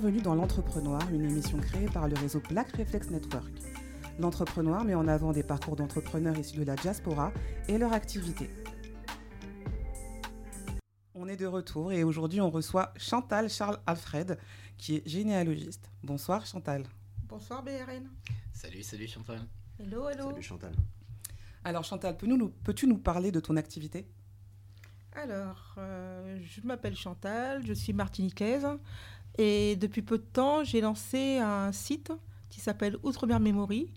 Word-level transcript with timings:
Bienvenue 0.00 0.22
dans 0.22 0.36
L'Entrepreneur, 0.36 1.00
une 1.12 1.24
émission 1.24 1.58
créée 1.58 1.88
par 1.88 2.06
le 2.06 2.14
réseau 2.14 2.40
Black 2.48 2.70
Reflex 2.76 3.10
Network. 3.10 3.50
L'Entrepreneur 4.20 4.84
met 4.84 4.94
en 4.94 5.08
avant 5.08 5.32
des 5.32 5.42
parcours 5.42 5.74
d'entrepreneurs 5.74 6.38
issus 6.38 6.56
de 6.56 6.62
la 6.62 6.76
diaspora 6.76 7.32
et 7.66 7.78
leur 7.78 7.92
activité. 7.92 8.48
On 11.16 11.26
est 11.26 11.36
de 11.36 11.46
retour 11.46 11.90
et 11.90 12.04
aujourd'hui 12.04 12.40
on 12.40 12.48
reçoit 12.48 12.94
Chantal 12.96 13.50
Charles 13.50 13.80
Alfred, 13.88 14.38
qui 14.76 14.98
est 14.98 15.08
généalogiste. 15.08 15.90
Bonsoir 16.04 16.46
Chantal. 16.46 16.84
Bonsoir 17.24 17.64
BRN. 17.64 18.08
Salut, 18.52 18.84
salut 18.84 19.08
Chantal. 19.08 19.40
Hello, 19.80 20.08
hello. 20.08 20.30
Salut 20.30 20.42
Chantal. 20.42 20.74
Alors 21.64 21.82
Chantal, 21.82 22.16
peux-tu 22.16 22.34
nous, 22.34 22.50
peux 22.50 22.74
nous 22.86 22.98
parler 22.98 23.32
de 23.32 23.40
ton 23.40 23.56
activité? 23.56 24.06
Alors, 25.12 25.74
euh, 25.78 26.38
je 26.40 26.60
m'appelle 26.60 26.94
Chantal, 26.94 27.66
je 27.66 27.72
suis 27.72 27.92
martiniquaise 27.92 28.68
et 29.38 29.76
depuis 29.76 30.02
peu 30.02 30.18
de 30.18 30.24
temps, 30.24 30.64
j'ai 30.64 30.80
lancé 30.80 31.38
un 31.38 31.70
site 31.70 32.12
qui 32.48 32.60
s'appelle 32.60 32.96
Outre-mer 33.04 33.38
Memory, 33.38 33.92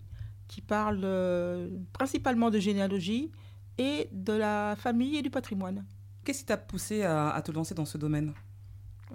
qui 0.46 0.60
parle 0.60 1.00
euh, 1.02 1.68
principalement 1.92 2.50
de 2.50 2.60
généalogie 2.60 3.32
et 3.76 4.08
de 4.12 4.32
la 4.32 4.76
famille 4.78 5.16
et 5.16 5.22
du 5.22 5.30
patrimoine. 5.30 5.84
Qu'est-ce 6.24 6.40
qui 6.40 6.44
t'a 6.44 6.56
poussé 6.56 7.02
à, 7.02 7.42
te 7.44 7.50
lancer 7.50 7.74
dans 7.74 7.84
ce 7.84 7.98
domaine? 7.98 8.32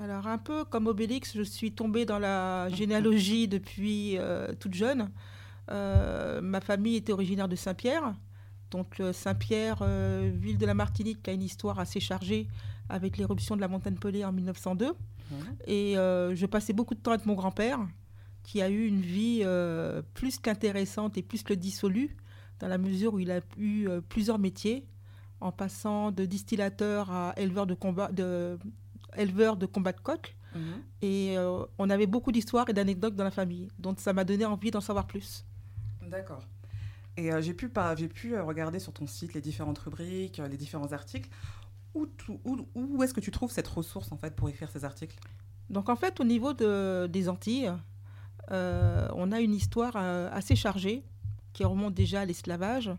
Alors, 0.01 0.27
un 0.27 0.37
peu 0.37 0.65
comme 0.65 0.87
Obélix, 0.87 1.33
je 1.33 1.43
suis 1.43 1.71
tombée 1.71 2.05
dans 2.05 2.19
la 2.19 2.67
généalogie 2.69 3.47
depuis 3.47 4.17
euh, 4.17 4.53
toute 4.59 4.73
jeune. 4.73 5.09
Euh, 5.71 6.41
ma 6.41 6.59
famille 6.59 6.97
était 6.97 7.13
originaire 7.13 7.47
de 7.47 7.55
Saint-Pierre. 7.55 8.13
Donc 8.69 9.01
Saint-Pierre, 9.13 9.81
ville 10.33 10.57
de 10.57 10.65
la 10.65 10.73
Martinique, 10.73 11.23
qui 11.23 11.29
a 11.29 11.33
une 11.33 11.41
histoire 11.41 11.79
assez 11.79 12.01
chargée 12.01 12.49
avec 12.89 13.15
l'éruption 13.15 13.55
de 13.55 13.61
la 13.61 13.69
montagne 13.69 13.95
Pelée 13.95 14.25
en 14.25 14.33
1902. 14.33 14.93
Et 15.65 15.93
je 15.95 16.45
passais 16.45 16.73
beaucoup 16.73 16.95
de 16.95 16.99
temps 16.99 17.11
avec 17.11 17.25
mon 17.25 17.35
grand-père, 17.35 17.79
qui 18.47 18.61
a 18.61 18.69
eu 18.69 18.87
une 18.87 19.01
vie 19.01 19.41
euh, 19.43 20.01
plus 20.13 20.39
qu'intéressante 20.39 21.17
et 21.17 21.21
plus 21.21 21.43
que 21.43 21.53
dissolue, 21.53 22.15
dans 22.59 22.69
la 22.69 22.77
mesure 22.77 23.13
où 23.13 23.19
il 23.19 23.29
a 23.29 23.41
eu 23.57 23.89
euh, 23.89 23.99
plusieurs 23.99 24.39
métiers, 24.39 24.87
en 25.41 25.51
passant 25.51 26.11
de 26.11 26.23
distillateur 26.23 27.11
à 27.11 27.33
éleveur 27.35 27.67
de 27.67 27.73
combat 27.73 28.09
de, 28.09 28.57
éleveur 29.17 29.57
de, 29.57 29.65
combat 29.65 29.91
de 29.91 29.99
coq. 29.99 30.33
Mhm. 30.55 30.61
Et 31.01 31.37
euh, 31.37 31.65
on 31.77 31.89
avait 31.89 32.07
beaucoup 32.07 32.31
d'histoires 32.31 32.69
et 32.69 32.73
d'anecdotes 32.73 33.17
dans 33.17 33.25
la 33.25 33.31
famille. 33.31 33.67
Donc 33.79 33.99
ça 33.99 34.13
m'a 34.13 34.23
donné 34.23 34.45
envie 34.45 34.71
d'en 34.71 34.81
savoir 34.81 35.07
plus. 35.07 35.45
D'accord. 36.01 36.47
Et 37.17 37.29
j'ai 37.41 37.53
pu, 37.53 37.69
j'ai 37.97 38.07
pu 38.07 38.39
regarder 38.39 38.79
sur 38.79 38.93
ton 38.93 39.07
site 39.07 39.33
les 39.33 39.41
différentes 39.41 39.79
rubriques, 39.79 40.37
les 40.37 40.55
différents 40.55 40.93
articles. 40.93 41.29
Où, 42.75 43.03
est-ce 43.03 43.13
que 43.13 43.19
tu 43.19 43.31
trouves 43.31 43.51
cette 43.51 43.67
ressource 43.67 44.11
en 44.11 44.17
fait 44.17 44.35
pour 44.35 44.49
écrire 44.49 44.69
ces 44.69 44.85
articles? 44.85 45.17
Donc 45.69 45.89
en 45.89 45.95
fait, 45.95 46.19
au 46.19 46.23
niveau 46.23 46.53
de, 46.53 47.07
des 47.07 47.29
Antilles, 47.29 47.71
euh, 48.51 49.07
on 49.13 49.31
a 49.31 49.41
une 49.41 49.53
histoire 49.53 49.93
euh, 49.95 50.29
assez 50.31 50.55
chargée 50.55 51.03
qui 51.53 51.65
remonte 51.65 51.93
déjà 51.93 52.21
à 52.21 52.25
l'esclavage, 52.25 52.91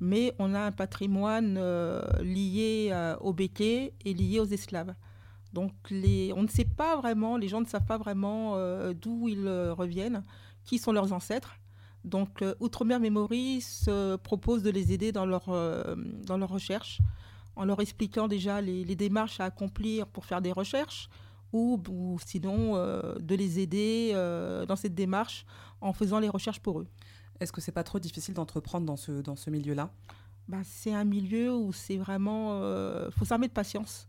mais 0.00 0.34
on 0.38 0.54
a 0.54 0.60
un 0.60 0.72
patrimoine 0.72 1.56
euh, 1.58 2.02
lié 2.22 2.92
au 3.20 3.32
béquet 3.32 3.94
et 4.04 4.14
lié 4.14 4.40
aux 4.40 4.46
esclaves. 4.46 4.94
Donc 5.52 5.72
les, 5.90 6.32
on 6.34 6.42
ne 6.42 6.48
sait 6.48 6.64
pas 6.64 6.96
vraiment, 6.96 7.36
les 7.36 7.48
gens 7.48 7.60
ne 7.60 7.66
savent 7.66 7.86
pas 7.86 7.98
vraiment 7.98 8.56
d'où 8.92 9.28
ils 9.28 9.48
reviennent, 9.48 10.22
qui 10.64 10.78
sont 10.78 10.92
leurs 10.92 11.12
ancêtres. 11.12 11.56
Donc 12.04 12.44
Outre-mer 12.60 13.00
Memory 13.00 13.60
se 13.60 14.16
propose 14.16 14.62
de 14.62 14.70
les 14.70 14.92
aider 14.92 15.10
dans 15.10 15.26
leur, 15.26 15.44
dans 16.26 16.36
leur 16.36 16.50
recherche, 16.50 17.00
en 17.58 17.64
leur 17.64 17.80
expliquant 17.80 18.28
déjà 18.28 18.60
les, 18.60 18.84
les, 18.84 18.94
démarches 18.94 19.40
à 19.40 19.44
accomplir 19.44 20.06
pour 20.06 20.24
faire 20.24 20.40
des 20.40 20.52
recherches, 20.52 21.10
ou, 21.52 22.18
sinon 22.24 22.76
euh, 22.76 23.16
de 23.18 23.34
les 23.34 23.58
aider 23.58 24.12
euh, 24.14 24.64
dans 24.64 24.76
cette 24.76 24.94
démarche 24.94 25.44
en 25.80 25.92
faisant 25.92 26.20
les 26.20 26.28
recherches 26.28 26.60
pour 26.60 26.80
eux. 26.80 26.86
Est-ce 27.40 27.52
que 27.52 27.60
c'est 27.60 27.72
pas 27.72 27.84
trop 27.84 27.98
difficile 27.98 28.34
d'entreprendre 28.34 28.86
dans 28.86 28.96
ce, 28.96 29.12
dans 29.22 29.34
ce 29.34 29.50
milieu-là? 29.50 29.90
Bah, 30.46 30.58
C'est 30.64 30.94
un 30.94 31.04
milieu 31.04 31.54
où 31.54 31.72
c'est 31.72 31.96
vraiment... 31.96 32.58
Il 32.58 32.62
euh, 32.62 33.10
faut 33.10 33.24
s'armer 33.24 33.48
de 33.48 33.52
patience. 33.52 34.08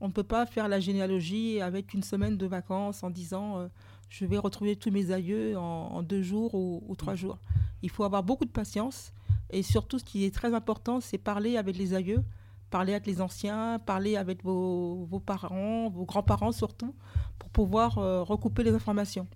On 0.00 0.08
ne 0.08 0.12
peut 0.12 0.22
pas 0.24 0.44
faire 0.44 0.68
la 0.68 0.80
généalogie 0.80 1.60
avec 1.60 1.94
une 1.94 2.02
semaine 2.02 2.36
de 2.36 2.46
vacances 2.46 3.02
en 3.02 3.10
disant 3.10 3.70
je 4.08 4.26
vais 4.26 4.36
retrouver 4.36 4.74
tous 4.74 4.90
mes 4.90 5.12
aïeux 5.12 5.56
en, 5.56 6.02
deux 6.02 6.22
jours 6.22 6.54
ou, 6.54 6.82
ou, 6.88 6.96
trois 6.96 7.14
jours. 7.14 7.38
Il 7.82 7.88
faut 7.88 8.02
avoir 8.02 8.24
beaucoup 8.24 8.44
de 8.44 8.50
patience. 8.50 9.12
Et 9.50 9.62
surtout, 9.62 10.00
ce 10.00 10.04
qui 10.04 10.24
est 10.24 10.34
très 10.34 10.54
important, 10.54 11.00
c'est 11.00 11.18
parler 11.18 11.56
avec 11.56 11.76
les 11.76 11.94
aïeux 11.94 12.24
parler 12.72 12.94
avec 12.94 13.06
les 13.06 13.20
anciens, 13.20 13.78
parler 13.78 14.16
avec 14.16 14.42
vos, 14.42 15.22
parents, 15.24 15.90
vos 15.90 16.06
grands-parents 16.06 16.52
surtout, 16.52 16.94
pour 17.38 17.50
pouvoir 17.50 17.98
euh, 17.98 18.22
recouper 18.22 18.64
les 18.64 18.74
informations. 18.74 19.28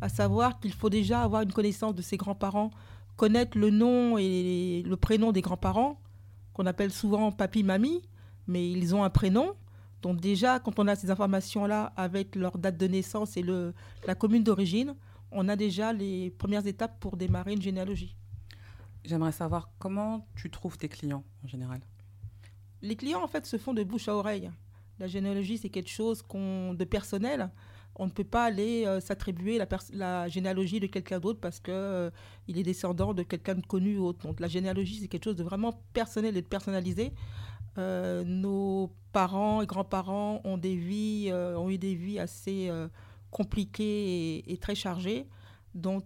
À 0.00 0.08
savoir 0.08 0.58
qu'il 0.58 0.72
faut 0.72 0.90
déjà 0.90 1.20
avoir 1.22 1.42
une 1.42 1.52
connaissance 1.52 1.94
de 1.94 2.02
ses 2.02 2.16
grands-parents, 2.16 2.70
connaître 3.16 3.58
le 3.58 3.70
nom 3.70 4.16
et 4.16 4.82
le 4.86 4.96
prénom 4.96 5.32
des 5.32 5.42
grands-parents, 5.42 6.00
qu'on 6.54 6.66
appelle 6.66 6.90
souvent 6.90 7.30
papy, 7.30 7.62
mamie, 7.62 8.02
mais 8.46 8.68
ils 8.70 8.94
ont 8.94 9.04
un 9.04 9.10
prénom. 9.10 9.54
Donc 10.00 10.20
déjà, 10.20 10.58
quand 10.58 10.78
on 10.78 10.88
a 10.88 10.96
ces 10.96 11.10
informations-là 11.10 11.92
avec 11.94 12.36
leur 12.36 12.56
date 12.56 12.78
de 12.78 12.86
naissance 12.86 13.36
et 13.36 13.42
le, 13.42 13.74
la 14.06 14.14
commune 14.14 14.42
d'origine, 14.42 14.94
on 15.30 15.48
a 15.48 15.56
déjà 15.56 15.92
les 15.92 16.30
premières 16.30 16.66
étapes 16.66 16.98
pour 17.00 17.18
démarrer 17.18 17.52
une 17.52 17.62
généalogie. 17.62 18.16
J'aimerais 19.04 19.32
savoir 19.32 19.70
comment 19.78 20.26
tu 20.36 20.48
trouves 20.50 20.78
tes 20.78 20.88
clients 20.88 21.24
en 21.44 21.48
général? 21.48 21.80
Les 22.82 22.96
clients, 22.96 23.22
en 23.22 23.28
fait, 23.28 23.46
se 23.46 23.56
font 23.56 23.74
de 23.74 23.82
bouche 23.82 24.08
à 24.08 24.14
oreille. 24.14 24.50
La 24.98 25.06
généalogie, 25.06 25.58
c'est 25.58 25.68
quelque 25.68 25.90
chose 25.90 26.22
de 26.30 26.84
personnel. 26.84 27.50
On 27.98 28.06
ne 28.06 28.10
peut 28.10 28.24
pas 28.24 28.44
aller 28.44 28.84
euh, 28.86 29.00
s'attribuer 29.00 29.60
la, 29.92 30.28
généalogie 30.28 30.78
de 30.78 30.86
quelqu'un 30.86 31.18
d'autre 31.18 31.40
parce 31.40 31.58
qu'il 31.58 31.74
euh, 31.74 32.10
est 32.48 32.62
descendant 32.62 33.12
de 33.12 33.24
quelqu'un 33.24 33.56
de 33.56 33.66
connu 33.66 33.98
ou 33.98 34.06
autre. 34.06 34.26
Donc 34.26 34.38
la 34.40 34.48
généalogie, 34.48 35.00
c'est 35.00 35.08
quelque 35.08 35.24
chose 35.24 35.36
de 35.36 35.42
vraiment 35.42 35.82
personnel 35.92 36.36
et 36.36 36.42
de 36.42 36.46
personnalisé. 36.46 37.12
Euh, 37.76 38.22
nos 38.24 38.92
parents 39.12 39.62
et 39.62 39.66
grands-parents 39.66 40.40
ont 40.44 40.58
eu 40.58 41.78
des 41.78 41.94
vies 41.94 42.18
assez 42.18 42.70
compliquées 43.30 44.38
et, 44.38 44.52
et, 44.52 44.56
très 44.58 44.74
chargées. 44.74 45.26
Donc 45.74 46.04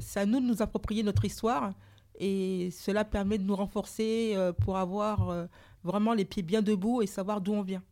c'est 0.00 0.20
à 0.20 0.26
nous 0.26 0.40
de 0.40 0.46
nous 0.46 0.62
approprier 0.62 1.02
notre 1.02 1.24
histoire 1.24 1.72
et 2.18 2.70
cela 2.72 3.04
permet 3.04 3.38
de 3.38 3.44
nous 3.44 3.56
renforcer 3.56 4.36
pour 4.60 4.76
avoir 4.76 5.48
vraiment 5.84 6.14
les 6.14 6.24
pieds 6.24 6.42
bien 6.42 6.62
debout 6.62 7.02
et 7.02 7.06
savoir 7.06 7.40
d'où 7.40 7.52
on 7.52 7.62
vient. 7.62 7.82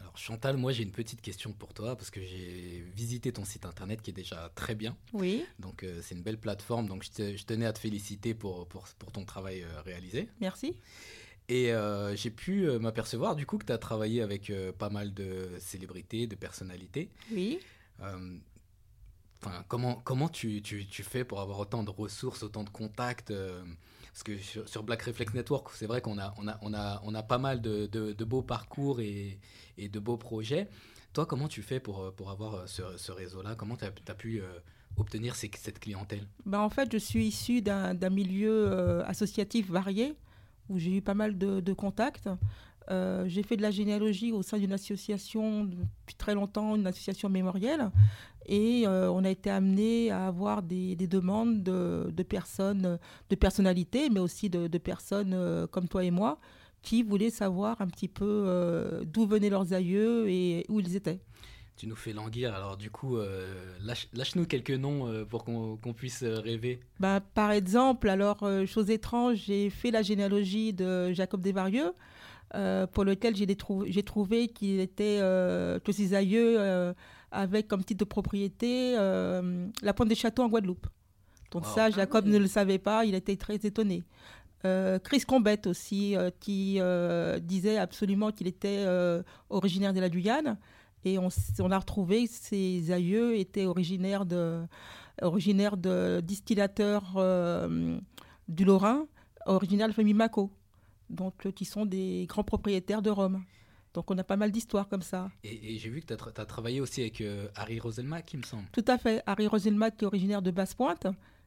Alors 0.00 0.16
Chantal, 0.16 0.56
moi 0.56 0.72
j'ai 0.72 0.82
une 0.82 0.92
petite 0.92 1.20
question 1.20 1.52
pour 1.52 1.72
toi 1.74 1.96
parce 1.96 2.10
que 2.10 2.20
j'ai 2.20 2.84
visité 2.94 3.32
ton 3.32 3.44
site 3.44 3.66
internet 3.66 4.02
qui 4.02 4.10
est 4.10 4.14
déjà 4.14 4.50
très 4.54 4.74
bien. 4.74 4.96
Oui. 5.12 5.44
Donc 5.58 5.82
euh, 5.82 6.00
c'est 6.02 6.14
une 6.14 6.22
belle 6.22 6.38
plateforme, 6.38 6.86
donc 6.86 7.04
je, 7.04 7.44
tenais 7.44 7.66
à 7.66 7.72
te 7.72 7.78
féliciter 7.78 8.34
pour, 8.34 8.66
pour, 8.68 8.86
pour 8.98 9.12
ton 9.12 9.24
travail 9.24 9.62
euh, 9.62 9.80
réalisé. 9.82 10.28
Merci. 10.40 10.76
Et 11.48 11.72
euh, 11.72 12.16
j'ai 12.16 12.30
pu 12.30 12.66
m'apercevoir 12.78 13.36
du 13.36 13.44
coup 13.44 13.58
que 13.58 13.66
tu 13.66 13.72
as 13.72 13.78
travaillé 13.78 14.22
avec 14.22 14.50
pas 14.78 14.88
mal 14.88 15.12
de 15.12 15.50
célébrités, 15.58 16.26
de 16.26 16.36
personnalités. 16.36 17.10
Oui. 17.32 17.58
Enfin, 18.00 19.62
comment, 19.68 19.96
comment 19.96 20.30
tu, 20.30 20.62
tu, 20.62 20.86
tu, 20.86 21.02
fais 21.02 21.22
pour 21.22 21.40
avoir 21.40 21.58
autant 21.58 21.82
de 21.82 21.90
ressources, 21.90 22.42
autant 22.42 22.64
de 22.64 22.70
contacts 22.70 23.30
parce 24.14 24.22
que 24.22 24.38
sur, 24.38 24.84
Black 24.84 25.02
Reflex 25.02 25.34
Network, 25.34 25.70
c'est 25.74 25.86
vrai 25.86 26.00
qu'on 26.00 26.18
a, 26.20 26.32
on 26.38 26.46
a, 26.46 26.56
on 26.62 26.72
a, 26.72 27.02
on 27.04 27.14
a 27.16 27.22
pas 27.24 27.38
mal 27.38 27.60
de, 27.60 27.86
de, 27.86 28.24
beaux 28.24 28.42
parcours 28.42 29.00
et, 29.00 29.40
et, 29.76 29.88
de 29.88 29.98
beaux 29.98 30.16
projets. 30.16 30.68
Toi, 31.12 31.26
comment 31.26 31.48
tu 31.48 31.62
fais 31.62 31.80
pour, 31.80 32.12
pour 32.14 32.30
avoir 32.30 32.68
ce, 32.68 32.96
ce 32.96 33.10
réseau-là? 33.10 33.56
Comment 33.56 33.76
tu 33.76 33.84
as, 33.84 34.14
pu 34.14 34.40
euh, 34.40 34.46
obtenir 34.96 35.34
cette 35.34 35.80
clientèle? 35.80 36.28
Ben, 36.46 36.60
En 36.60 36.70
fait, 36.70 36.92
je 36.92 36.98
suis 36.98 37.26
issu 37.26 37.60
d'un 37.60 38.10
milieu 38.10 38.68
euh, 38.70 39.04
associatif 39.04 39.68
varié 39.68 40.14
où 40.68 40.78
j'ai 40.78 40.96
eu 40.98 41.02
pas 41.02 41.14
mal 41.14 41.36
de 41.36 41.72
contacts. 41.72 42.28
Euh, 42.90 43.24
j'ai 43.26 43.42
fait 43.42 43.56
de 43.56 43.62
la 43.62 43.70
généalogie 43.70 44.32
au 44.32 44.42
sein 44.42 44.58
d'une 44.58 44.72
association 44.72 45.64
depuis 45.64 46.14
très 46.16 46.34
longtemps, 46.34 46.76
une 46.76 46.86
association 46.86 47.28
mémorielle. 47.28 47.90
Et 48.46 48.86
euh, 48.86 49.10
on 49.10 49.24
a 49.24 49.30
été 49.30 49.48
amené 49.48 50.10
à 50.10 50.26
avoir 50.26 50.62
des, 50.62 50.96
demandes 50.96 51.62
de, 51.62 52.22
personnes, 52.22 52.98
de 53.30 53.34
personnalités, 53.36 54.10
mais 54.10 54.20
aussi 54.20 54.50
de, 54.50 54.78
personnes 54.78 55.32
euh, 55.32 55.66
comme 55.66 55.88
toi 55.88 56.04
et 56.04 56.10
moi, 56.10 56.38
qui 56.82 57.02
voulaient 57.02 57.30
savoir 57.30 57.80
un 57.80 57.86
petit 57.86 58.08
peu 58.08 59.02
d'où 59.06 59.26
venaient 59.26 59.48
leurs 59.48 59.72
aïeux 59.72 60.28
et 60.28 60.66
où 60.68 60.80
ils 60.80 60.96
étaient. 60.96 61.20
Tu 61.76 61.88
nous 61.88 61.96
fais 61.96 62.12
languir, 62.12 62.54
alors 62.54 62.76
du 62.76 62.90
coup, 62.90 63.16
lâche-nous 63.80 64.44
quelques 64.44 64.70
noms 64.70 65.24
pour 65.24 65.44
qu'on 65.44 65.94
puisse 65.96 66.22
rêver. 66.22 66.80
Bah, 67.00 67.20
par 67.20 67.52
exemple, 67.52 68.10
alors, 68.10 68.46
chose 68.66 68.90
étrange, 68.90 69.38
j'ai 69.46 69.70
fait 69.70 69.90
la 69.90 70.02
généalogie 70.02 70.74
de 70.74 71.10
Jacob 71.14 71.40
Desvarieux. 71.40 71.94
Euh, 72.54 72.86
pour 72.86 73.04
lequel 73.04 73.34
j'ai 73.36 74.02
trouvé 74.02 74.48
qu'il 74.48 74.80
était, 74.80 75.18
euh, 75.20 75.78
que 75.80 75.92
ses 75.92 76.14
aïeux 76.14 76.56
euh, 76.58 76.94
avaient 77.30 77.64
comme 77.64 77.82
titre 77.82 78.00
de 78.00 78.08
propriété 78.08 78.94
la 78.94 79.94
pointe 79.94 80.08
des 80.08 80.14
châteaux 80.14 80.42
en 80.42 80.48
Guadeloupe. 80.48 80.86
Donc 81.50 81.66
ça, 81.66 81.84
ah 81.84 81.90
Jacob 81.90 82.26
ne 82.26 82.38
le 82.38 82.46
savait 82.46 82.78
pas, 82.78 83.04
il 83.04 83.14
était 83.14 83.36
très 83.36 83.56
étonné. 83.56 84.02
Chris 85.04 85.20
Combette 85.26 85.66
aussi, 85.66 86.16
qui 86.40 86.80
disait 87.42 87.76
absolument 87.76 88.32
qu'il 88.32 88.46
était 88.46 88.86
originaire 89.50 89.92
de 89.92 90.00
la 90.00 90.08
Guyane 90.08 90.56
Et 91.04 91.18
on, 91.18 91.28
on 91.60 91.70
a 91.70 91.78
retrouvé 91.78 92.26
que 92.26 92.32
ses 92.32 92.90
aïeux 92.90 93.36
étaient 93.36 93.66
originaires 93.66 94.24
de, 94.24 94.64
originaires 95.22 95.76
de 95.76 96.20
distillateurs 96.22 97.14
euh, 97.16 97.98
du 98.48 98.64
Lorrain, 98.64 99.06
originaires 99.46 99.86
de 99.86 99.92
la 99.92 99.96
famille 99.96 100.14
Mako, 100.14 100.50
donc, 101.10 101.50
qui 101.54 101.64
sont 101.64 101.86
des 101.86 102.26
grands 102.28 102.44
propriétaires 102.44 103.02
de 103.02 103.10
Rome. 103.10 103.44
Donc 103.92 104.10
on 104.10 104.18
a 104.18 104.24
pas 104.24 104.36
mal 104.36 104.50
d'histoires 104.50 104.88
comme 104.88 105.02
ça. 105.02 105.30
Et, 105.44 105.78
j'ai 105.78 105.88
vu 105.88 106.00
que 106.00 106.12
tu 106.12 106.40
as, 106.40 106.46
travaillé 106.46 106.80
aussi 106.80 107.02
avec 107.02 107.22
Harry 107.54 107.78
Roselmack, 107.78 108.32
il 108.32 108.38
me 108.38 108.42
semble. 108.42 108.64
Tout 108.72 108.84
à 108.88 108.98
fait. 108.98 109.22
Harry 109.24 109.46
Roselmack 109.46 110.02
est 110.02 110.06
originaire 110.06 110.42
de 110.42 110.50
Basse-Pointe, 110.50 111.06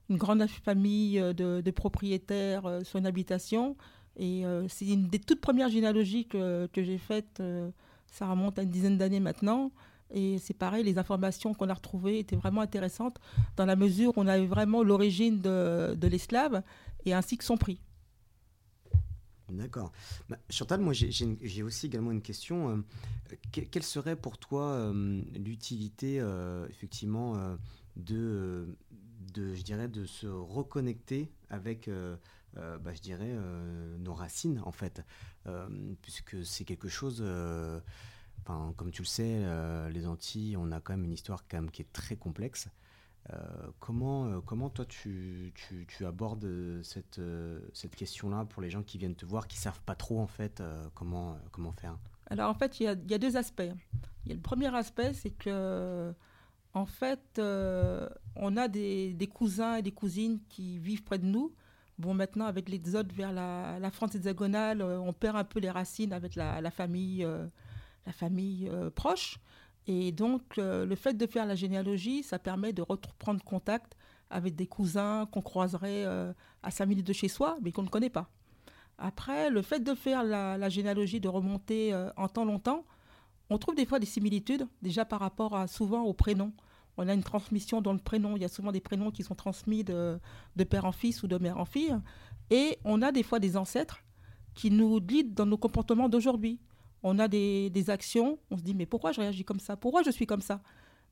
une 0.10 0.18
grande 0.18 0.48
famille 0.48 1.20
de, 1.20 1.72
propriétaires 1.72 2.80
sur 2.84 3.00
une 3.00 3.06
habitation. 3.06 3.76
Et 4.16 4.44
c'est 4.70 4.88
une 4.88 5.10
des 5.10 5.20
toutes 5.20 5.42
premières 5.42 5.68
généalogies 5.68 6.26
que, 6.26 6.68
que 6.68 6.84
j'ai 6.84 6.98
faites 6.98 7.42
ça 8.12 8.30
remonte 8.30 8.58
à 8.60 8.64
une 8.64 8.70
dizaine 8.70 8.98
d'années 8.98 9.20
maintenant. 9.20 9.72
Et 10.12 10.38
c'est 10.40 10.54
pareil, 10.54 10.84
les 10.84 10.98
informations 10.98 11.54
qu'on 11.54 11.70
a 11.70 11.74
retrouvées 11.74 12.20
étaient 12.20 12.36
vraiment 12.36 12.62
intéressantes 12.62 13.20
dans 13.58 13.66
la 13.66 13.76
mesure 13.76 14.18
où 14.18 14.22
on 14.22 14.28
avait 14.28 14.46
vraiment 14.46 14.82
l'origine 14.82 15.42
de, 15.42 15.96
de 15.96 16.08
l'esclave 16.08 16.64
et 17.06 17.14
ainsi 17.14 17.38
que 17.38 17.44
son 17.44 17.58
prix. 17.58 17.80
D'accord. 19.50 19.94
Bah, 20.28 20.38
Chantal, 20.50 20.82
moi 20.82 20.94
j'ai 20.94 21.64
aussi 21.64 21.86
également 21.86 22.12
une 22.12 22.22
question. 22.22 22.84
Euh, 23.32 23.36
quelle 23.52 23.84
serait 23.84 24.16
pour 24.16 24.38
toi 24.38 24.72
euh, 24.72 25.22
l'utilité 25.36 26.20
euh, 26.20 26.68
effectivement 26.70 27.58
de, 27.96 28.68
je 29.36 29.62
dirais, 29.62 29.88
de 29.88 30.06
se 30.06 30.28
reconnecter 30.28 31.32
avec, 31.50 31.90
bah, 32.56 32.94
je 32.94 33.02
dirais, 33.02 33.36
nos 34.00 34.14
racines 34.14 34.62
en 34.66 34.72
fait 34.72 35.02
puisque 36.02 36.46
c'est 36.46 36.66
quelque 36.66 36.90
chose. 36.90 37.24
Comme 38.46 38.92
tu 38.92 39.02
le 39.02 39.08
sais, 39.08 39.90
les 39.90 40.08
Antilles, 40.08 40.58
on 40.58 40.72
a 40.72 40.80
quand 40.80 40.94
même 40.94 41.06
une 41.06 41.14
histoire 41.14 41.46
quand 41.48 41.58
même 41.58 41.72
qui 41.72 41.82
est 41.82 41.92
très 41.94 42.16
complexe. 42.16 42.68
Comment, 43.80 44.42
comment 44.42 44.70
toi 44.70 44.86
tu, 44.86 45.54
abordes 46.06 46.82
cette, 46.84 47.20
cette 47.74 47.96
question-là 47.96 48.46
pour 48.46 48.62
les 48.62 48.70
gens 48.70 48.84
qui 48.84 48.98
viennent 48.98 49.16
te 49.16 49.26
voir, 49.26 49.48
qui 49.48 49.58
savent 49.58 49.82
pas 49.82 49.96
trop 49.96 50.20
en 50.20 50.28
fait 50.28 50.64
comment, 50.96 51.38
comment 51.52 51.72
faire? 51.72 51.98
Alors 52.30 52.50
en 52.50 52.54
fait, 52.54 52.80
il 52.80 52.84
y 52.84 52.88
a, 52.88 52.96
deux 52.96 53.38
aspects. 53.38 53.72
Y 54.26 54.32
a 54.32 54.36
le 54.36 54.42
premier 54.42 54.74
aspect, 54.76 55.14
c'est 55.14 55.32
que 55.32 56.14
en 56.74 56.86
fait, 56.86 57.42
on 58.36 58.58
a 58.58 58.68
des, 58.68 59.30
cousins 59.34 59.76
et 59.76 59.82
des 59.82 59.92
cousines 59.92 60.40
qui 60.50 60.80
vivent 60.80 61.04
près 61.04 61.20
de 61.20 61.26
nous, 61.26 61.54
Bon, 61.98 62.14
maintenant, 62.14 62.46
avec 62.46 62.70
l'exode 62.70 63.12
vers 63.12 63.34
la, 63.34 63.90
France 63.92 64.14
hexagonale, 64.14 64.82
euh, 64.82 65.00
on 65.00 65.14
perd 65.14 65.36
un 65.36 65.44
peu 65.44 65.60
les 65.60 65.72
racines 65.72 66.14
avec 66.14 66.36
la, 66.36 66.70
famille, 66.70 67.28
la 68.06 68.14
famille 68.14 68.70
euh, 68.70 68.86
euh, 68.86 68.90
proche. 68.92 69.40
Et 69.88 70.12
donc, 70.12 70.58
le 70.58 70.96
fait 70.96 71.14
de 71.14 71.26
faire 71.26 71.46
la 71.46 71.56
généalogie, 71.56 72.24
ça 72.24 72.40
permet 72.40 72.74
de 72.74 72.82
reprendre 72.82 73.44
contact 73.44 73.96
avec 74.30 74.56
des 74.56 74.68
cousins 74.68 75.26
qu'on 75.32 75.42
croiserait 75.42 76.04
à 76.62 76.72
5 76.72 76.86
minutes 76.86 77.08
de 77.08 77.14
chez 77.14 77.30
soi, 77.30 77.58
mais 77.62 77.72
qu'on 77.72 77.84
ne 77.84 77.90
connaît 77.90 78.10
pas. 78.10 78.30
Après, 78.98 79.50
le 79.50 79.62
fait 79.62 79.80
de 79.80 79.96
faire 79.96 80.24
la, 80.24 80.70
généalogie, 80.70 81.22
de 81.22 81.30
remonter 81.30 81.96
en 82.18 82.28
temps 82.28 82.44
longtemps, 82.44 82.84
on 83.50 83.58
trouve 83.58 83.76
des 83.76 83.86
fois 83.86 84.00
des 84.00 84.06
similitudes, 84.06 84.68
déjà 84.82 85.06
par 85.06 85.22
rapport 85.22 85.70
souvent 85.70 86.04
au 86.04 86.14
prénom 86.14 86.52
on 86.98 87.08
a 87.08 87.14
une 87.14 87.24
transmission 87.24 87.82
dans 87.82 87.94
le 87.94 88.00
prénom. 88.00 88.36
Il 88.36 88.42
y 88.42 88.46
a 88.46 88.50
souvent 88.50 88.72
des 88.72 88.82
prénoms 88.82 89.12
qui 89.12 89.24
sont 89.24 89.36
transmis 89.36 89.84
de, 89.84 90.20
père 90.70 90.86
en 90.86 90.92
fils 90.92 91.24
ou 91.24 91.28
de 91.28 91.38
mère 91.38 91.60
en 91.60 91.66
fille. 91.66 91.96
Et 92.50 92.78
on 92.84 93.02
a 93.02 93.12
des 93.12 93.24
fois 93.24 93.40
des 93.40 93.56
ancêtres 93.56 94.04
qui 94.56 94.72
nous 94.72 95.00
guident 95.00 95.36
dans 95.36 95.46
nos 95.46 95.58
comportements 95.58 96.10
d'aujourd'hui. 96.10 96.60
On 97.04 97.20
a 97.20 97.28
des, 97.28 97.90
actions, 97.90 98.40
on 98.50 98.58
se 98.58 98.64
dit 98.64 98.74
mais 98.74 98.86
pourquoi 98.86 99.12
je 99.12 99.22
réagis 99.22 99.46
comme 99.46 99.60
ça? 99.60 99.78
Pourquoi 99.78 100.04
je 100.04 100.10
suis 100.10 100.26
comme 100.26 100.42
ça? 100.42 100.62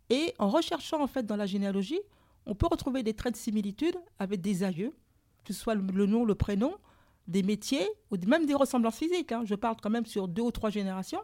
Et 0.09 0.33
en 0.39 0.49
recherchant 0.49 1.01
en 1.01 1.07
fait 1.07 1.25
dans 1.25 1.35
la 1.35 1.45
généalogie, 1.45 1.99
on 2.45 2.55
peut 2.55 2.67
retrouver 2.69 3.03
des 3.03 3.13
traits 3.13 3.33
de 3.33 3.39
similitude 3.39 3.95
avec 4.19 4.41
des 4.41 4.63
aïeux, 4.63 4.93
que 5.43 5.53
ce 5.53 5.59
soit 5.59 5.75
le, 5.75 6.05
nom, 6.05 6.25
le 6.25 6.35
prénom, 6.35 6.75
des 7.27 7.43
métiers 7.43 7.87
ou 8.11 8.17
même 8.27 8.45
des 8.45 8.53
ressemblances 8.53 8.97
physiques. 8.97 9.31
Hein. 9.31 9.43
Je 9.45 9.55
parle 9.55 9.77
quand 9.81 9.89
même 9.89 10.05
sur 10.05 10.27
deux 10.27 10.43
ou 10.43 10.51
trois 10.51 10.69
générations 10.69 11.21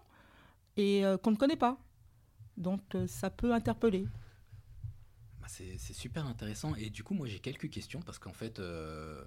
et 0.77 1.05
euh, 1.05 1.17
qu'on 1.17 1.31
ne 1.31 1.35
connaît 1.35 1.55
pas. 1.55 1.77
Donc 2.57 2.81
euh, 2.95 3.07
ça 3.07 3.29
peut 3.29 3.53
interpeller 3.53 4.07
c'est 5.51 5.93
super 5.93 6.25
intéressant. 6.25 6.75
Et 6.75 6.89
du 6.89 7.03
coup, 7.03 7.13
moi, 7.13 7.27
j'ai 7.27 7.39
quelques 7.39 7.69
questions 7.69 8.01
parce 8.01 8.19
qu'en 8.19 8.33
fait, 8.33 8.59
euh, 8.59 9.23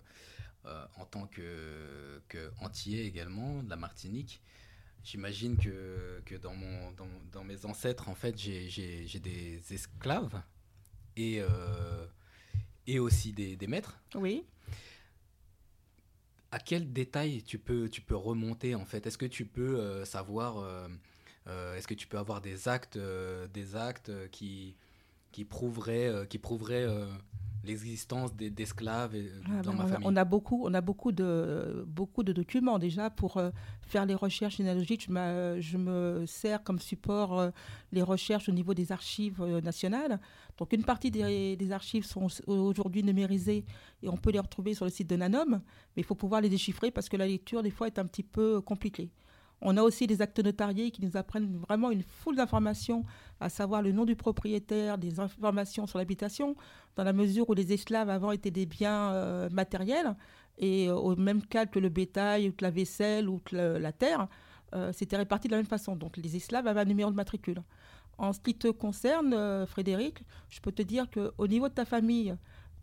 en 0.96 1.04
tant 1.04 1.26
que, 1.26 2.22
que, 2.28 2.50
entier 2.60 3.04
également 3.04 3.62
de 3.62 3.70
la 3.70 3.76
Martinique, 3.76 4.42
j'imagine 5.04 5.56
que, 5.56 6.20
que 6.24 6.34
dans, 6.34 6.54
mon, 6.54 6.90
dans, 6.92 7.06
dans, 7.30 7.44
mes 7.44 7.64
ancêtres, 7.66 8.08
en 8.08 8.14
fait, 8.14 8.36
j'ai 8.36 9.20
des 9.22 9.62
esclaves 9.72 10.42
et, 11.16 11.40
euh, 11.40 12.06
et 12.86 12.98
aussi 12.98 13.32
des, 13.32 13.56
des, 13.56 13.66
maîtres. 13.66 14.00
Oui. 14.14 14.44
À 16.50 16.58
quel 16.58 16.92
détail 16.92 17.42
tu 17.42 17.58
peux, 17.58 17.88
tu 17.88 18.00
peux 18.00 18.16
remonter 18.16 18.74
en 18.74 18.84
fait? 18.84 19.06
Est-ce 19.06 19.18
que 19.18 19.26
tu 19.26 19.44
peux 19.44 20.04
savoir 20.04 20.88
Est-ce 21.46 21.86
que 21.86 21.94
tu 21.94 22.06
peux 22.06 22.18
avoir 22.18 22.40
des 22.40 22.68
actes, 22.68 22.98
des 23.52 23.76
actes 23.76 24.12
qui, 24.30 24.76
qui 25.34 25.44
prouverait, 25.44 26.06
euh, 26.06 26.24
qui 26.26 26.38
prouverait 26.38 26.84
euh, 26.84 27.06
l'existence 27.64 28.32
d'esclaves 28.36 29.16
ah, 29.46 29.62
dans 29.62 29.72
ma 29.72 29.84
famille. 29.84 30.06
On 30.06 30.14
a 30.14 30.24
beaucoup, 30.24 30.62
on 30.64 30.72
a 30.74 30.80
beaucoup 30.80 31.10
de, 31.10 31.84
beaucoup 31.88 32.22
de 32.22 32.32
documents 32.32 32.78
déjà 32.78 33.10
pour 33.10 33.38
euh, 33.38 33.50
faire 33.82 34.06
les 34.06 34.14
recherches 34.14 34.58
généalogiques. 34.58 35.08
Je, 35.08 35.56
je, 35.58 35.76
me 35.76 36.24
sers 36.26 36.62
comme 36.62 36.78
support 36.78 37.50
les 37.90 38.02
recherches 38.02 38.48
au 38.48 38.52
niveau 38.52 38.74
des 38.74 38.92
archives 38.92 39.42
nationales. 39.64 40.20
Donc 40.56 40.72
une 40.72 40.84
partie 40.84 41.10
des, 41.10 41.56
des 41.56 41.72
archives 41.72 42.06
sont 42.06 42.28
aujourd'hui 42.46 43.02
numérisées 43.02 43.64
et 44.04 44.08
on 44.08 44.16
peut 44.16 44.30
les 44.30 44.38
retrouver 44.38 44.74
sur 44.74 44.84
le 44.84 44.92
site 44.92 45.10
de 45.10 45.16
Nanom, 45.16 45.50
mais 45.50 45.60
il 45.96 46.04
faut 46.04 46.14
pouvoir 46.14 46.42
les 46.42 46.48
déchiffrer 46.48 46.92
parce 46.92 47.08
que 47.08 47.16
la 47.16 47.26
lecture 47.26 47.64
des 47.64 47.72
fois 47.72 47.88
est 47.88 47.98
un 47.98 48.06
petit 48.06 48.22
peu 48.22 48.60
compliquée. 48.60 49.10
On 49.60 49.76
a 49.76 49.82
aussi 49.82 50.06
des 50.06 50.20
actes 50.20 50.40
notariés 50.40 50.90
qui 50.90 51.02
nous 51.02 51.16
apprennent 51.16 51.56
vraiment 51.56 51.90
une 51.90 52.02
foule 52.02 52.36
d'informations, 52.36 53.04
à 53.40 53.48
savoir 53.48 53.82
le 53.82 53.92
nom 53.92 54.04
du 54.04 54.16
propriétaire, 54.16 54.98
des 54.98 55.20
informations 55.20 55.86
sur 55.86 55.98
l'habitation, 55.98 56.54
dans 56.96 57.04
la 57.04 57.12
mesure 57.12 57.48
où 57.48 57.54
les 57.54 57.72
esclaves 57.72 58.10
avant 58.10 58.30
étaient 58.32 58.50
des 58.50 58.66
biens 58.66 59.12
euh, 59.12 59.48
matériels, 59.50 60.16
et 60.58 60.88
euh, 60.88 60.94
au 60.94 61.16
même 61.16 61.42
cas 61.42 61.66
que 61.66 61.78
le 61.78 61.88
bétail, 61.88 62.48
ou 62.48 62.52
que 62.52 62.62
la 62.62 62.70
vaisselle, 62.70 63.28
ou 63.28 63.40
que 63.44 63.56
la 63.56 63.92
terre, 63.92 64.28
euh, 64.74 64.92
c'était 64.92 65.16
réparti 65.16 65.48
de 65.48 65.52
la 65.52 65.58
même 65.58 65.66
façon. 65.66 65.96
Donc 65.96 66.16
les 66.16 66.36
esclaves 66.36 66.66
avaient 66.66 66.80
un 66.80 66.86
numéro 66.86 67.10
de 67.10 67.16
matricule. 67.16 67.62
En 68.18 68.32
ce 68.32 68.40
qui 68.40 68.54
te 68.54 68.68
concerne, 68.68 69.66
Frédéric, 69.66 70.22
je 70.48 70.60
peux 70.60 70.70
te 70.70 70.82
dire 70.82 71.06
qu'au 71.10 71.48
niveau 71.48 71.68
de 71.68 71.74
ta 71.74 71.84
famille, 71.84 72.36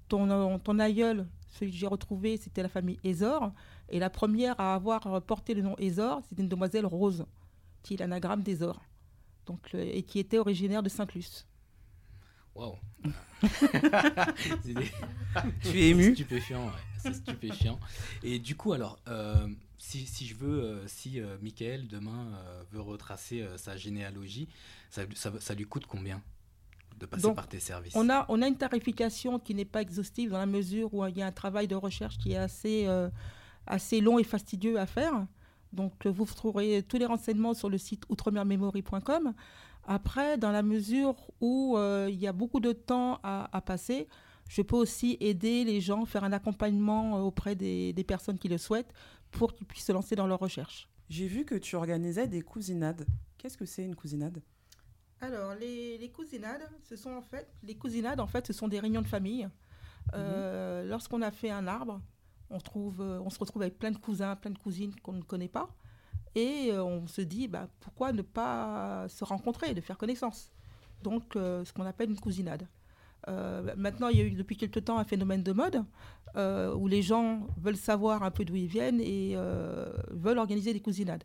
ton, 0.09 0.59
ton 0.59 0.79
aïeul, 0.79 1.25
celui 1.51 1.71
que 1.71 1.77
j'ai 1.77 1.87
retrouvé, 1.87 2.37
c'était 2.37 2.63
la 2.63 2.69
famille 2.69 2.97
Ezor. 3.03 3.51
Et 3.91 3.99
la 3.99 4.09
première 4.09 4.59
à 4.59 4.73
avoir 4.73 5.21
porté 5.21 5.53
le 5.53 5.61
nom 5.61 5.75
Ezor, 5.77 6.21
c'était 6.27 6.41
une 6.41 6.49
demoiselle 6.49 6.85
Rose, 6.85 7.25
qui 7.83 7.93
est 7.95 7.97
l'anagramme 7.97 8.41
d'Ezor, 8.41 8.81
donc, 9.45 9.59
et 9.73 10.03
qui 10.03 10.19
était 10.19 10.37
originaire 10.37 10.81
de 10.81 10.89
Saint-Luce. 10.89 11.45
Waouh 12.55 12.77
Tu 15.61 15.79
es 15.79 15.89
ému? 15.89 16.13
Stupéfiant, 16.13 16.67
ouais. 16.67 16.71
c'est 16.99 17.13
stupéfiant. 17.13 17.79
Et 18.23 18.39
du 18.39 18.55
coup, 18.55 18.71
alors, 18.73 18.99
euh, 19.07 19.47
si, 19.77 20.05
si, 20.05 20.25
je 20.25 20.35
veux, 20.35 20.63
euh, 20.63 20.87
si 20.87 21.19
euh, 21.19 21.37
Michael 21.41 21.87
demain 21.87 22.31
veut 22.71 22.81
retracer 22.81 23.45
sa 23.57 23.75
généalogie, 23.77 24.47
ça, 24.89 25.03
ça, 25.15 25.53
lui 25.53 25.65
coûte 25.65 25.85
combien 25.85 26.21
de 26.97 27.05
passer 27.05 27.33
par 27.33 27.47
tes 27.47 27.59
services? 27.59 27.93
on 27.95 28.09
a, 28.09 28.25
on 28.29 28.41
a 28.41 28.47
une 28.47 28.57
tarification 28.57 29.39
qui 29.39 29.53
n'est 29.55 29.65
pas 29.65 29.81
exhaustive 29.81 30.31
dans 30.31 30.39
la 30.39 30.45
mesure 30.45 30.93
où 30.93 31.05
il 31.07 31.17
y 31.17 31.21
a 31.21 31.25
un 31.25 31.31
travail 31.31 31.67
de 31.67 31.75
recherche 31.75 32.17
qui 32.17 32.33
est 32.33 32.37
assez 32.37 32.87
assez 33.67 34.01
long 34.01 34.19
et 34.19 34.23
fastidieux 34.23 34.79
à 34.79 34.85
faire. 34.85 35.25
Donc, 35.73 36.05
vous 36.05 36.25
trouverez 36.25 36.83
tous 36.83 36.97
les 36.97 37.05
renseignements 37.05 37.53
sur 37.53 37.69
le 37.69 37.77
site 37.77 38.03
outremermemory.com. 38.09 39.33
Après, 39.83 40.37
dans 40.37 40.51
la 40.51 40.63
mesure 40.63 41.15
où 41.39 41.75
euh, 41.77 42.07
il 42.09 42.19
y 42.19 42.27
a 42.27 42.33
beaucoup 42.33 42.59
de 42.59 42.71
temps 42.71 43.19
à, 43.23 43.61
passer, 43.65 44.07
je 44.49 44.61
peux 44.61 44.75
aussi 44.75 45.17
aider 45.19 45.63
les 45.63 45.81
gens, 45.81 46.05
faire 46.05 46.23
un 46.23 46.33
accompagnement 46.33 47.17
euh, 47.17 47.21
auprès 47.21 47.55
des, 47.55 48.05
personnes 48.07 48.37
qui 48.37 48.47
le 48.47 48.57
souhaitent 48.57 48.93
pour 49.31 49.53
qu'ils 49.53 49.65
puissent 49.65 49.85
se 49.85 49.91
lancer 49.91 50.15
dans 50.15 50.27
leur 50.27 50.39
recherche. 50.39 50.89
J'ai 51.09 51.27
vu 51.27 51.45
que 51.45 51.55
tu 51.55 51.75
organisais 51.75 52.27
des 52.27 52.41
cousinades. 52.41 53.05
Qu'est-ce 53.37 53.57
que 53.57 53.65
c'est 53.65 53.83
une 53.83 53.95
cousinade? 53.95 54.41
Alors, 55.19 55.55
les, 55.55 56.11
cousinades, 56.13 56.67
ce 56.83 56.95
sont 56.95 57.11
en 57.11 57.21
fait, 57.21 57.47
les 57.63 57.75
cousinades, 57.75 58.19
en 58.19 58.27
fait, 58.27 58.47
ce 58.47 58.53
sont 58.53 58.67
des 58.67 58.79
réunions 58.79 59.01
de 59.01 59.07
famille. 59.07 59.47
Euh, 60.13 60.83
mhm. 60.83 60.89
Lorsqu'on 60.89 61.21
a 61.21 61.31
fait 61.31 61.49
un 61.49 61.67
arbre, 61.67 62.01
on, 62.51 62.59
trouve, 62.59 63.01
euh, 63.01 63.19
on 63.23 63.29
se 63.29 63.39
retrouve 63.39 63.61
avec 63.61 63.79
plein 63.79 63.91
de 63.91 63.97
cousins, 63.97 64.35
plein 64.35 64.51
de 64.51 64.57
cousines 64.57 64.93
qu'on 65.01 65.13
ne 65.13 65.23
connaît 65.23 65.47
pas. 65.47 65.69
Et 66.35 66.69
euh, 66.71 66.83
on 66.83 67.07
se 67.07 67.21
dit, 67.21 67.47
bah, 67.47 67.67
pourquoi 67.79 68.13
ne 68.13 68.21
pas 68.21 69.07
se 69.09 69.23
rencontrer, 69.23 69.73
de 69.73 69.81
faire 69.81 69.97
connaissance 69.97 70.51
Donc, 71.03 71.35
euh, 71.35 71.65
ce 71.65 71.73
qu'on 71.73 71.85
appelle 71.85 72.09
une 72.09 72.19
cousinade. 72.19 72.67
maintenant, 73.77 74.07
il 74.09 74.17
y 74.17 74.21
a 74.21 74.23
eu 74.23 74.31
depuis 74.31 74.57
quelque 74.57 74.79
temps 74.79 74.97
un 74.97 75.03
phénomène 75.03 75.43
de 75.43 75.53
mode 75.53 75.83
où 76.75 76.87
les 76.87 77.01
gens 77.01 77.47
veulent 77.57 77.83
savoir 77.91 78.23
un 78.23 78.31
peu 78.31 78.45
d'où 78.45 78.55
ils 78.55 78.67
viennent 78.67 79.01
et 79.01 79.35
veulent 80.09 80.39
organiser 80.39 80.73
des 80.73 80.79
cousinades. 80.79 81.23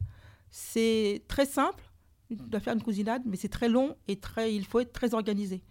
C'est 0.51 1.23
très 1.29 1.47
simple, 1.47 1.85
doit 2.31 2.61
faire 2.61 2.75
une 2.75 2.83
cousinade, 2.83 3.23
mais 3.25 3.37
c'est 3.37 3.49
très 3.49 3.69
long 3.69 3.97
et 4.09 4.17
très, 4.19 4.55
il 4.55 4.65
faut 4.65 4.81
être 4.81 4.93
très 4.93 5.15
organisé. 5.15 5.63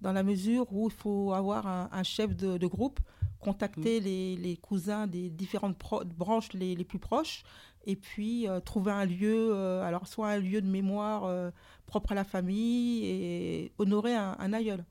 Dans 0.00 0.12
la 0.12 0.22
mesure 0.22 0.66
où 0.72 0.88
il 0.88 0.92
faut 0.92 1.32
avoir 1.32 1.66
un, 1.66 2.02
chef 2.02 2.34
de, 2.36 2.66
groupe, 2.66 3.00
contacter 3.42 4.00
mm. 4.00 4.42
les, 4.42 4.56
cousins 4.56 5.06
des 5.06 5.28
différentes 5.28 5.76
branches 6.16 6.52
les, 6.54 6.84
plus 6.84 6.98
proches, 6.98 7.42
et 7.84 7.96
puis 7.96 8.48
euh, 8.48 8.60
trouver 8.60 8.92
un 8.92 9.04
lieu, 9.04 9.50
euh, 9.52 9.82
alors 9.82 10.06
soit 10.06 10.28
un 10.28 10.38
lieu 10.38 10.62
de 10.62 10.68
mémoire 10.68 11.24
euh, 11.24 11.50
propre 11.86 12.12
à 12.12 12.14
la 12.14 12.24
famille 12.24 13.04
et 13.04 13.72
honorer 13.78 14.14
un, 14.14 14.36
un 14.38 14.52
aïeul. 14.52 14.84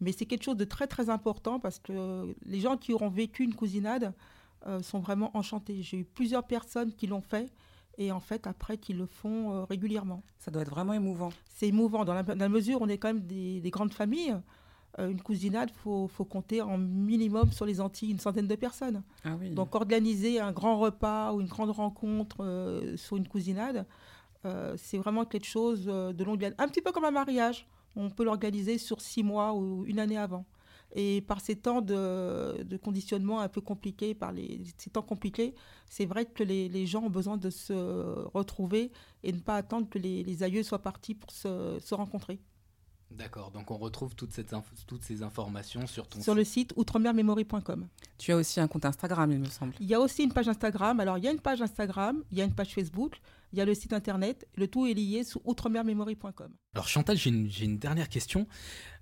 Mais 0.00 0.12
c'est 0.12 0.26
quelque 0.26 0.44
chose 0.44 0.56
de 0.56 0.64
très 0.64 0.86
très 0.86 1.10
important 1.10 1.60
parce 1.60 1.78
que 1.78 2.34
les 2.46 2.60
gens 2.60 2.76
qui 2.76 2.92
auront 2.92 3.10
vécu 3.10 3.42
une 3.42 3.54
cousinade 3.54 4.12
sont 4.82 4.98
vraiment 4.98 5.36
enchantés. 5.36 5.82
J'ai 5.82 5.98
eu 5.98 6.04
plusieurs 6.04 6.44
personnes 6.44 6.92
qui 6.92 7.06
l'ont 7.06 7.22
fait 7.22 7.52
et 7.96 8.12
en 8.12 8.20
fait 8.20 8.46
après 8.46 8.76
qui 8.76 8.92
le 8.92 9.06
font 9.06 9.64
régulièrement. 9.64 10.22
Ça 10.38 10.52
doit 10.52 10.62
être 10.62 10.70
vraiment 10.70 10.92
émouvant. 10.92 11.30
C'est 11.48 11.66
émouvant 11.66 12.04
dans 12.04 12.14
la, 12.14 12.48
mesure 12.48 12.80
où 12.80 12.84
on 12.84 12.88
est 12.88 12.98
quand 12.98 13.08
même 13.08 13.26
des, 13.26 13.70
grandes 13.70 13.92
familles. 13.92 14.36
Une 14.98 15.20
cousinade, 15.20 15.70
il 15.72 15.78
faut, 15.78 16.08
faut, 16.08 16.24
compter 16.24 16.62
en 16.62 16.78
minimum 16.78 17.52
sur 17.52 17.64
les 17.64 17.80
Antilles 17.80 18.10
une 18.10 18.18
centaine 18.18 18.48
de 18.48 18.54
personnes. 18.56 19.02
Ah 19.24 19.36
oui. 19.38 19.50
Donc 19.50 19.74
organiser 19.74 20.40
un 20.40 20.50
grand 20.52 20.78
repas 20.78 21.32
ou 21.32 21.40
une 21.40 21.46
grande 21.46 21.70
rencontre 21.70 22.94
sur 22.96 23.16
une 23.16 23.28
cousinade, 23.28 23.86
c'est 24.76 24.98
vraiment 24.98 25.24
quelque 25.24 25.46
chose 25.46 25.84
de 25.84 26.24
longue 26.24 26.44
haleine. 26.44 26.56
Un 26.58 26.68
petit 26.68 26.80
peu 26.80 26.90
comme 26.90 27.04
un 27.04 27.12
mariage 27.12 27.68
on 27.98 28.10
peut 28.10 28.24
l'organiser 28.24 28.78
sur 28.78 29.00
six 29.00 29.22
mois 29.22 29.54
ou 29.54 29.84
une 29.86 29.98
année 29.98 30.16
avant. 30.16 30.46
Et 30.94 31.20
par 31.20 31.40
ces 31.40 31.56
temps 31.56 31.82
de, 31.82 32.64
conditionnement 32.82 33.40
un 33.40 33.48
peu 33.48 33.60
compliqués, 33.60 34.14
par 34.14 34.32
les, 34.32 34.62
ces 34.78 34.88
temps 34.88 35.02
compliqués, 35.02 35.54
c'est 35.86 36.06
vrai 36.06 36.24
que 36.24 36.42
les, 36.42 36.86
gens 36.86 37.02
ont 37.02 37.10
besoin 37.10 37.36
de 37.36 37.50
se 37.50 37.74
retrouver 38.32 38.90
et 39.22 39.32
ne 39.32 39.40
pas 39.40 39.56
attendre 39.56 39.88
que 39.90 39.98
les, 39.98 40.42
aïeux 40.42 40.62
soient 40.62 40.80
partis 40.80 41.14
pour 41.14 41.30
se 41.30 41.94
rencontrer. 41.94 42.40
D'accord, 43.10 43.50
donc 43.50 43.70
on 43.70 43.78
retrouve 43.78 44.14
toutes, 44.14 44.38
toutes, 44.86 45.02
ces 45.02 45.22
informations 45.22 45.86
sur 45.86 46.06
ton 46.06 46.20
Sur 46.20 46.34
le 46.34 46.44
site 46.44 46.74
outremermemory.com. 46.76 47.88
Tu 48.18 48.32
as 48.32 48.36
aussi 48.36 48.60
un 48.60 48.68
compte 48.68 48.84
Instagram, 48.84 49.32
il 49.32 49.38
me 49.38 49.46
semble. 49.46 49.74
Il 49.80 49.86
y 49.86 49.94
a 49.94 50.00
aussi 50.00 50.24
une 50.24 50.32
page 50.32 50.48
Instagram. 50.48 51.00
Alors, 51.00 51.16
il 51.16 51.24
y 51.24 51.28
a 51.28 51.30
une 51.30 51.40
page 51.40 51.62
Instagram, 51.62 52.22
il 52.30 52.38
y 52.38 52.42
a 52.42 52.44
une 52.44 52.54
page 52.54 52.74
Facebook, 52.74 53.18
il 53.52 53.58
y 53.58 53.62
a 53.62 53.64
le 53.64 53.74
site 53.74 53.94
internet. 53.94 54.46
Le 54.56 54.68
tout 54.68 54.86
est 54.86 54.92
lié 54.92 55.24
sous 55.24 55.40
outremermemory.com. 55.44 56.52
Alors, 56.74 56.86
Chantal, 56.86 57.16
j'ai 57.16 57.30
une, 57.30 57.78
dernière 57.78 58.10
question. 58.10 58.46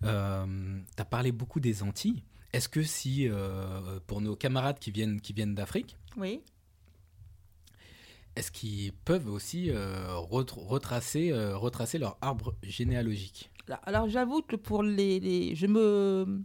Euh, 0.04 0.78
tu 0.94 1.02
as 1.02 1.04
parlé 1.04 1.32
beaucoup 1.32 1.58
des 1.58 1.82
Antilles. 1.82 2.22
Est-ce 2.52 2.68
que 2.68 2.84
si, 2.84 3.28
euh, 3.28 3.98
pour 4.06 4.20
nos 4.20 4.36
camarades 4.36 4.78
qui 4.78 4.92
viennent, 4.92 5.20
qui 5.20 5.32
viennent 5.32 5.54
d'Afrique, 5.54 5.96
oui. 6.16 6.40
est-ce 8.36 8.52
qu'ils 8.52 8.92
peuvent 8.92 9.28
aussi 9.28 9.70
euh, 9.70 10.14
retracer, 10.14 11.32
retracer 11.32 11.98
leur 11.98 12.16
arbre 12.20 12.54
généalogique? 12.62 13.50
Alors 13.84 14.08
j'avoue 14.08 14.42
que 14.42 14.56
pour 14.56 14.82
les, 14.82 15.54
je 15.54 15.66
me 15.66 16.44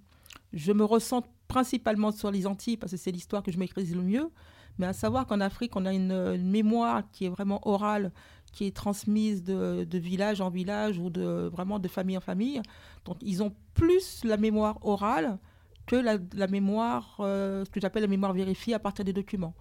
je 0.54 0.72
me 0.72 0.84
ressens 0.84 1.24
principalement 1.48 2.12
sur 2.12 2.32
les 2.32 2.48
Antilles 2.48 2.78
parce 2.78 2.92
que 2.92 2.98
c'est 2.98 3.12
l'histoire 3.12 3.44
que 3.44 3.52
je 3.52 3.60
maîtrise 3.60 3.96
le 3.96 4.02
mieux. 4.02 4.30
Mais 4.78 4.88
à 4.88 4.94
savoir 4.94 5.28
qu'en 5.28 5.42
Afrique, 5.42 5.76
on 5.76 5.86
a 5.86 5.94
une, 5.94 6.38
mémoire 6.38 7.04
qui 7.12 7.26
est 7.26 7.30
vraiment 7.30 7.60
orale, 7.68 8.12
qui 8.54 8.66
est 8.66 8.76
transmise 8.76 9.44
de, 9.44 9.86
village 9.98 10.42
en 10.42 10.50
village 10.50 10.98
ou 10.98 11.10
de 11.10 11.50
vraiment 11.52 11.78
de 11.80 11.88
famille 11.88 12.18
en 12.18 12.22
famille. 12.22 12.62
Donc 13.06 13.18
ils 13.22 13.44
ont 13.44 13.54
plus 13.74 14.24
la 14.24 14.38
mémoire 14.38 14.78
orale 14.82 15.38
que 15.86 15.96
la, 15.96 16.48
mémoire, 16.48 17.18
euh, 17.20 17.66
ce 17.66 17.70
que 17.70 17.82
j'appelle 17.82 18.04
la 18.04 18.08
mémoire 18.08 18.34
vérifiée 18.34 18.74
à 18.74 18.80
partir 18.80 19.04
des 19.04 19.14
documents. 19.14 19.56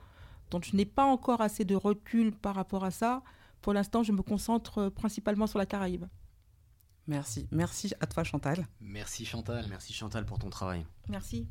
Donc 0.51 0.65
je 0.65 0.77
n'ai 0.77 0.85
pas 0.85 1.05
encore 1.05 1.41
assez 1.41 1.65
de 1.65 1.75
recul 1.75 2.33
par 2.33 2.55
rapport 2.55 2.85
à 2.85 2.91
ça. 2.91 3.23
Pour 3.63 3.73
l'instant, 3.73 4.03
je 4.03 4.13
me 4.13 4.23
concentre 4.23 4.91
principalement 4.91 5.47
sur 5.47 5.59
la 5.59 5.67
Caraïbe. 5.67 6.07
Merci. 7.11 7.49
Merci 7.51 7.93
à 7.99 8.07
toi, 8.07 8.23
Chantal. 8.23 8.69
Merci, 8.81 9.27
Chantal. 9.27 9.67
Merci, 9.69 9.93
Chantal, 9.93 10.25
pour 10.25 10.39
ton 10.39 10.49
travail. 10.49 10.87
Merci. 11.09 11.49